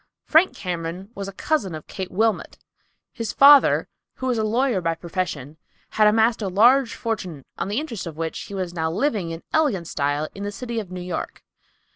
Frank 0.25 0.55
Cameron 0.55 1.11
was 1.13 1.27
a 1.27 1.31
cousin 1.31 1.75
of 1.75 1.85
Kate 1.85 2.09
Wilmot. 2.09 2.57
His 3.13 3.31
father, 3.31 3.87
who 4.15 4.25
was 4.25 4.39
a 4.39 4.43
lawyer 4.43 4.81
by 4.81 4.95
profession, 4.95 5.57
had 5.91 6.07
amassed 6.07 6.41
a 6.41 6.47
large 6.47 6.95
fortune, 6.95 7.45
on 7.59 7.67
the 7.67 7.79
interest 7.79 8.07
of 8.07 8.17
which 8.17 8.39
he 8.39 8.55
was 8.55 8.73
now 8.73 8.89
living 8.89 9.29
in 9.29 9.43
elegant 9.53 9.87
style 9.87 10.27
in 10.33 10.41
the 10.41 10.51
city 10.51 10.79
of 10.79 10.89
New 10.89 11.03
York. 11.03 11.43